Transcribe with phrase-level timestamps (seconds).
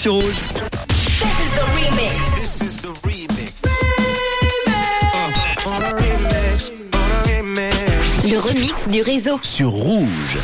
[0.00, 0.36] sur rouge.
[8.30, 9.40] Le remix du réseau.
[9.42, 10.38] sur rouge.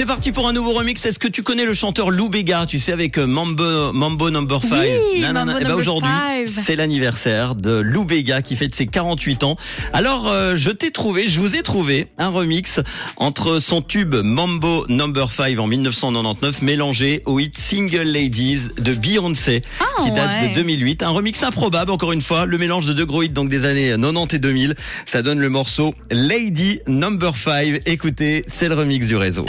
[0.00, 1.04] C'est parti pour un nouveau remix.
[1.04, 4.62] Est-ce que tu connais le chanteur Lou Bega Tu sais avec euh, Mambo Mambo Number
[4.62, 4.70] 5.
[4.80, 6.10] Oui, Eh ben aujourd'hui,
[6.46, 9.58] c'est l'anniversaire de Lou Bega qui fête ses 48 ans.
[9.92, 12.80] Alors euh, je t'ai trouvé, je vous ai trouvé un remix
[13.18, 19.60] entre son tube Mambo Number 5 en 1999 mélangé au hit Single Ladies de Beyoncé
[19.80, 20.48] Ah, qui date ouais.
[20.48, 21.02] de 2008.
[21.02, 23.90] Un remix improbable encore une fois, le mélange de deux gros hits donc des années
[24.00, 24.76] 90 et 2000.
[25.04, 27.80] Ça donne le morceau Lady Number 5.
[27.84, 29.44] Écoutez, c'est le remix du réseau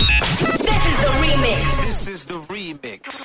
[1.02, 1.86] the.
[1.86, 2.42] This is the.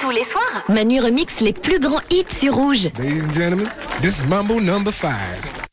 [0.01, 2.89] Tous les soirs, Manu remix les plus grands hits sur Rouge.
[2.99, 3.69] Ladies and gentlemen,
[4.01, 5.66] this is Mambo number 5.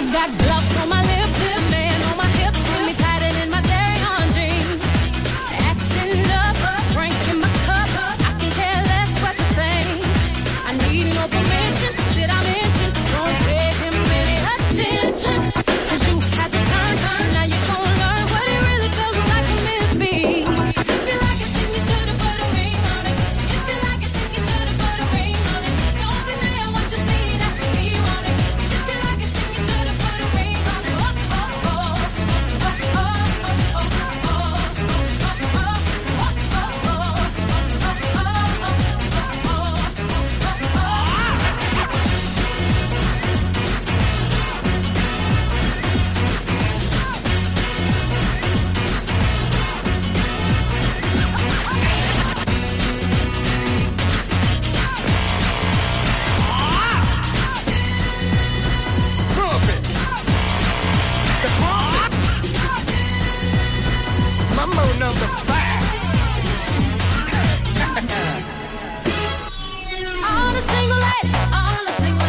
[0.00, 1.39] I got gloves on my lips.
[64.90, 65.80] Rule number five.
[70.24, 71.52] on a single life,
[72.02, 72.19] single